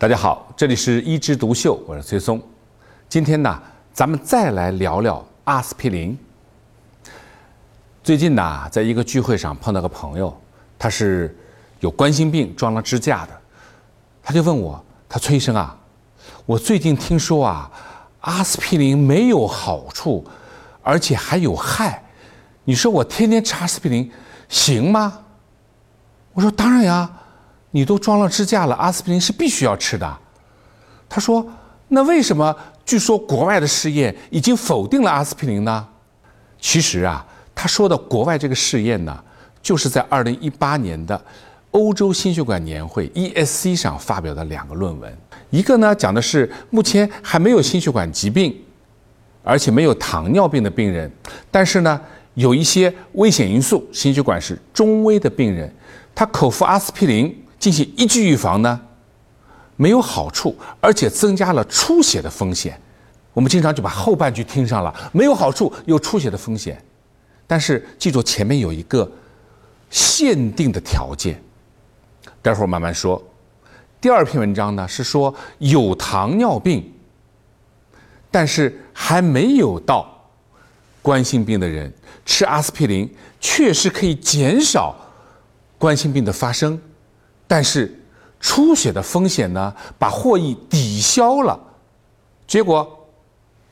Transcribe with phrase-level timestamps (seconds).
[0.00, 2.40] 大家好，这里是一枝独秀，我是崔松。
[3.08, 3.60] 今天呢，
[3.92, 6.16] 咱们再来聊聊阿司匹林。
[8.04, 10.32] 最近呢，在一个聚会上碰到个朋友，
[10.78, 11.36] 他是
[11.80, 13.32] 有冠心病，装了支架的。
[14.22, 15.76] 他就问我，他崔医生啊，
[16.46, 17.68] 我最近听说啊，
[18.20, 20.24] 阿司匹林没有好处，
[20.80, 22.04] 而且还有害。
[22.62, 24.08] 你说我天天吃阿司匹林
[24.48, 25.22] 行吗？
[26.34, 27.10] 我说当然呀，
[27.70, 30.18] 你都装了支架了，阿司匹林是必须要吃的。
[31.08, 31.46] 他说，
[31.88, 32.54] 那为什么
[32.84, 35.86] 据说国外的试验已经否定了阿司匹林呢？
[36.60, 39.24] 其实啊，他说的国外这个试验呢，
[39.62, 41.20] 就是在二零一八年的
[41.70, 45.18] 欧洲心血管年会 ESC 上发表的两个论文。
[45.50, 48.54] 一个呢讲的是目前还没有心血管疾病，
[49.42, 51.10] 而且没有糖尿病的病人，
[51.50, 52.00] 但是呢。
[52.34, 55.68] 有一些危险因素，心血管是中危的病人，
[56.14, 58.80] 他口服阿司匹林进行一剂预防呢，
[59.76, 62.80] 没有好处，而且增加了出血的风险。
[63.32, 66.82] 我们经常就把后半句听上了，没有好处，有出血的风险。
[67.46, 69.10] 但是记住前面有一个
[69.90, 71.40] 限定的条件，
[72.42, 73.22] 待会儿慢慢说。
[74.00, 76.92] 第二篇文章呢是说有糖尿病，
[78.30, 80.14] 但是还没有到。
[81.00, 81.90] 冠心病的人
[82.26, 83.08] 吃阿司匹林
[83.40, 84.94] 确实可以减少
[85.78, 86.78] 冠心病的发生，
[87.48, 87.92] 但是
[88.38, 91.58] 出血的风险呢，把获益抵消了，
[92.46, 93.08] 结果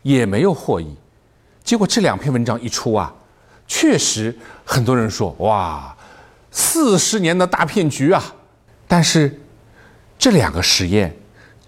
[0.02, 0.96] 也没有获益。
[1.62, 3.14] 结果这两篇文章一出啊，
[3.68, 5.94] 确实很多人说哇，
[6.50, 8.34] 四十年的大骗局啊！
[8.88, 9.40] 但是
[10.18, 11.14] 这两个实验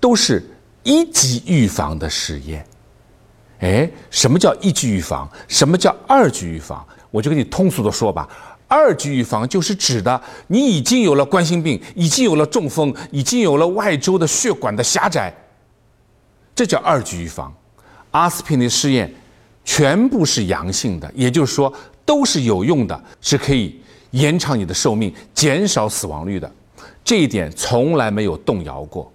[0.01, 0.49] 都是
[0.83, 2.65] 一级预防的实验。
[3.61, 5.29] 哎，什么叫一级预防？
[5.49, 6.87] 什么叫二级预防？
[7.11, 8.29] 我就跟你通俗的说吧，
[8.69, 15.35] 二级预防就是指的你已经有了冠心病，已经有了中风，已经有了外周的血管的狭窄，
[16.55, 17.53] 这叫二级预防。
[18.11, 19.13] 阿司匹林试验
[19.65, 21.73] 全部是阳性的，也就是说
[22.05, 23.81] 都是有用的，是可以
[24.13, 26.53] 延长你的寿命、减少死亡率的，
[27.03, 29.11] 这一点从来没有动摇过。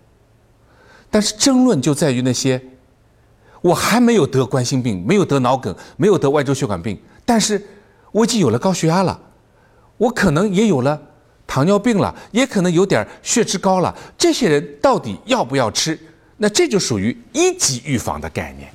[1.10, 2.62] 但是争论就在于那些。
[3.62, 7.66] 我还没有得冠心病，没有得脑梗，没有得外周血管病，但是
[8.12, 9.18] 我已经有了高血压了，
[10.04, 11.02] 我可能也有了
[11.46, 13.96] 糖尿病了，也可能有点血脂高了。
[14.18, 15.98] 这些人到底要不要吃？
[16.38, 18.70] 那这就属于一级预防的概念。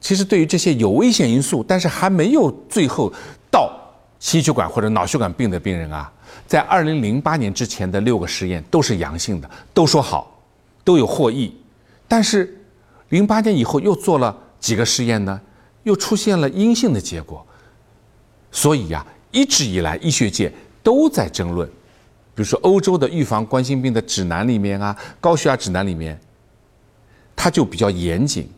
[0.00, 3.12] 其实对于这些有危险因素，但是还没有最后
[3.50, 3.70] 到
[4.18, 6.10] 心血管或者脑血管病的病人啊，
[6.46, 10.40] 在二零零八年之前的六个实验都是阳性的，都说好，
[10.84, 11.54] 都有获益，
[12.06, 12.56] 但是。
[13.10, 15.40] 零八年以后又做了几个实验呢，
[15.82, 17.44] 又出现了阴性的结果。
[18.52, 20.52] 所以呀，一直以来医学界
[20.82, 21.68] 都在争论，
[22.34, 26.18] 比如说欧洲的预防冠心病的指南里面啊，高血压指南里面，
[27.36, 28.48] 它就比较严谨。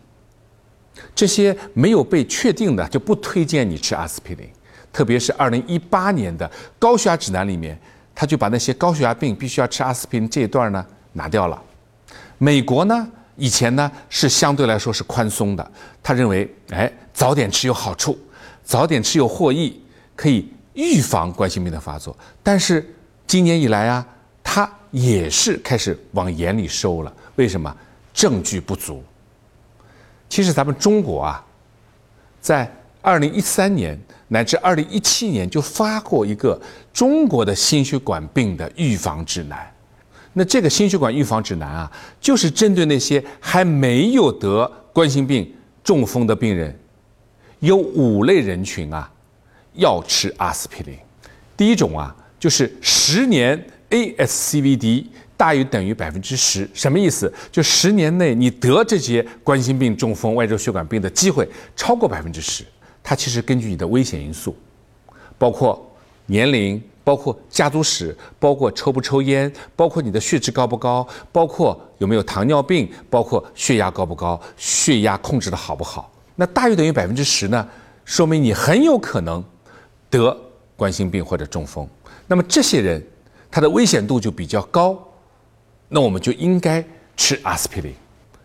[1.14, 4.46] 这些没有被确定的就不推荐你吃阿司匹林，
[4.92, 7.78] 特别是二零一八年的高血压指南里面，
[8.14, 11.60] 他就把那些高血压病必须要吃阿司匹林这一段呢拿掉了。
[12.38, 13.08] 美国呢？
[13.36, 15.72] 以前呢是相对来说是宽松的，
[16.02, 18.16] 他认为，哎，早点吃有好处，
[18.62, 19.80] 早点吃有获益，
[20.14, 22.16] 可以预防冠心病的发作。
[22.42, 22.94] 但是
[23.26, 24.06] 今年以来啊，
[24.42, 27.12] 他也是开始往眼里收了。
[27.36, 27.74] 为什么？
[28.12, 29.02] 证据不足。
[30.28, 31.42] 其实咱们中国啊，
[32.42, 36.60] 在二零一三年乃至二零一七年就发过一个
[36.92, 39.66] 中国的心血管病的预防指南。
[40.34, 45.50] 那这个心血管预防指南啊，就是针对那些还没有得冠心病、
[45.82, 46.78] 中风的病人，
[47.60, 49.10] 有五类人群啊，
[49.74, 50.96] 要吃阿司匹林。
[51.56, 55.06] 第一种啊，就是十年 ASCVD
[55.36, 57.32] 大于等于百分之十，什么意思？
[57.50, 62.64] 就十年内你得这些冠心病、中风、外周血管病的机会超过百分之十。
[63.02, 64.56] 它其实根据你的危险因素，
[65.38, 65.90] 包括
[66.26, 66.82] 年龄。
[67.04, 76.12] 包括家族史，包括抽不抽烟，包括你的血脂高不高，包括有没有糖尿病，包括血压高不高，血压控制的好不好。
[76.36, 77.68] 那大于等于百分之十呢，
[78.04, 79.44] 说明你很有可能
[80.12, 80.36] 得
[80.76, 81.88] 冠心病或者中风。
[82.26, 83.02] 那么这些人
[83.50, 84.96] 他的危险度就比较高，
[85.88, 86.84] 那我们就应该
[87.16, 87.92] 吃阿司匹林。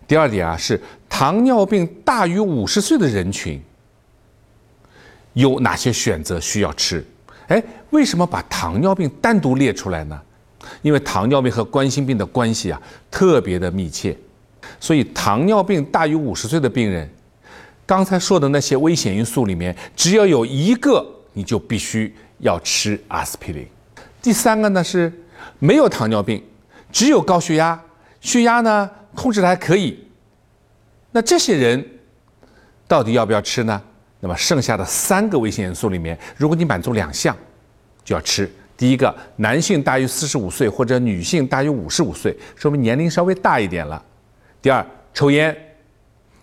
[0.08, 3.62] 第二点啊，是糖尿病大于五十岁的人群
[5.34, 7.06] 有哪些选择需要吃？
[7.48, 10.22] 哎，为什么把糖尿病单独列出来呢？
[10.82, 12.82] 因为糖尿病和冠心病的关系啊
[13.12, 14.18] 特别的密切，
[14.80, 17.10] 所以糖尿病大于五十岁的病人，
[17.86, 21.06] 刚才说的那些危险因素里面，只要有一个，
[21.38, 23.64] 你就必须要吃阿司匹林。
[24.24, 25.14] 第三个呢是
[25.60, 26.44] 没有糖尿病，
[26.92, 27.80] 只有高血压，
[28.20, 30.04] 血压呢控制的还可以。
[31.12, 31.86] 那这些人
[32.88, 33.80] 到底要不要吃呢？
[34.20, 37.38] 那么剩下的三个危险因素里面，如果你满足两项，
[38.04, 38.52] 就要吃。
[38.76, 44.04] 第一个，男性大于四十五岁或者女性大于五十五岁，说明年龄稍微大一点了。
[44.60, 44.84] 第二，
[45.14, 45.56] 抽烟。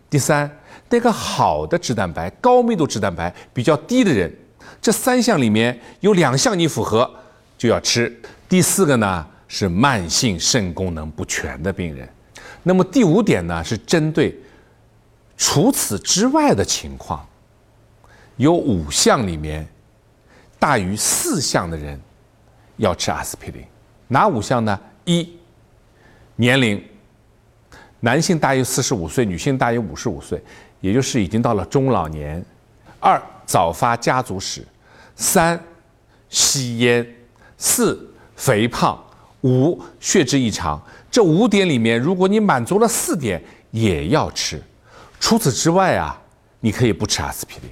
[0.09, 0.49] 第三，
[0.89, 4.33] 那个好的脂蛋白、高密度脂蛋白比较低的人，
[4.85, 7.11] 这三项里面有两项你符合，
[7.57, 8.15] 就要吃。
[8.47, 12.07] 第四个呢是慢性肾功能不全的病人。
[12.63, 14.39] 那么第五点呢是针对
[15.39, 17.27] 除此之外的情况，
[18.37, 19.67] 有五项里面
[20.59, 21.99] 大于四项的人。
[22.77, 23.65] 要吃阿司匹林，
[24.09, 24.79] 哪五项呢？
[25.07, 25.35] 一，
[26.37, 26.85] 年龄，
[28.01, 30.43] 男性大于四十五岁，女性大于五十五岁，
[30.83, 32.45] 也就是已经到了中老年。
[33.01, 34.63] 二，早发家族史。
[35.17, 35.63] 三，
[36.29, 37.07] 吸烟。
[37.57, 38.99] 四，肥胖。
[39.43, 40.81] 五，血脂异常。
[41.11, 44.61] 这五点里面，如果你满足了四点，也要吃。
[45.21, 46.19] 除此之外啊，
[46.61, 47.71] 你可以不吃阿司匹林。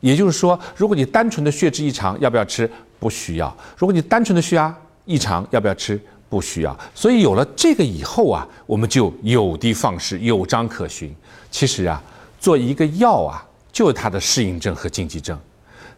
[0.00, 2.68] 也就是说，如果你单纯的血脂异常，要不要吃？
[2.98, 3.54] 不需要。
[3.76, 4.74] 如果你单纯的血压
[5.04, 6.00] 异常，要不要吃？
[6.28, 6.76] 不需要。
[6.94, 11.14] 所以有了这个以后啊，我们就有的放矢，有章可循。
[11.50, 12.02] 其实啊，
[12.40, 15.38] 做一个药啊，就有它的适应症和禁忌症。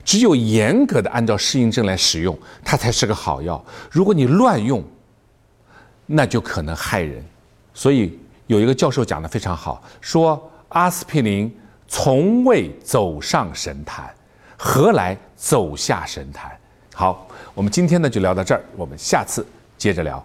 [0.05, 3.65] 只有严格的按照适应症来使用，它才是个好药。
[3.91, 4.85] 如果你乱用，
[6.07, 7.25] 那就可能害人。
[7.73, 11.53] 所以有一个教授讲的非常好，说阿司匹林
[11.89, 14.15] 从未走上神坛，
[14.57, 16.53] 何来走下神坛？
[16.95, 19.45] 好，我们今天呢就聊到这儿，我们下次
[19.79, 20.25] 接着聊。